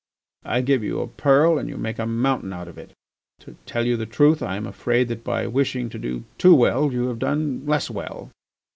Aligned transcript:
I 0.43 0.61
give 0.61 0.83
you 0.83 0.99
a 0.99 1.07
pearl 1.07 1.59
and 1.59 1.69
you 1.69 1.77
make 1.77 1.99
a 1.99 2.07
mountain 2.07 2.53
out 2.53 2.67
of 2.67 2.79
it. 2.79 2.93
To 3.41 3.55
tell 3.67 3.85
you 3.85 3.97
the 3.97 4.07
truth 4.07 4.41
I 4.41 4.55
am 4.55 4.65
afraid 4.65 5.09
that 5.09 5.23
by 5.23 5.45
wishing 5.45 5.89
to 5.89 5.99
do 5.99 6.23
too 6.39 6.55
well 6.55 6.91
you 6.91 7.07
have 7.09 7.19
done 7.19 7.63
less 7.67 7.87
well. 7.91 8.31